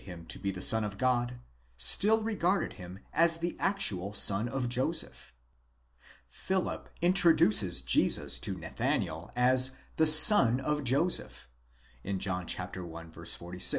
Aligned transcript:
him 0.01 0.25
to 0.25 0.39
be 0.39 0.49
the 0.49 0.61
son 0.61 0.83
of 0.83 0.97
God, 0.97 1.37
still 1.77 2.23
regarded 2.23 2.73
him 2.77 2.97
as 3.13 3.37
the 3.37 3.55
actual 3.59 4.13
son 4.15 4.49
of 4.49 4.67
Joseph. 4.67 5.31
Philip 6.27 6.89
introduces 7.03 7.81
Jesus 7.81 8.39
to 8.39 8.57
Nathanael 8.57 9.31
as 9.35 9.75
the 9.97 10.07
son 10.07 10.59
of 10.59 10.83
Joseph, 10.83 11.49
᾿ἴἸησοῦν 12.03 12.13
τὸν 12.17 12.45
υἱὸν 12.47 13.11
Ἰωσὴφ 13.11 13.39
(John 13.39 13.55
i. 13.55 13.61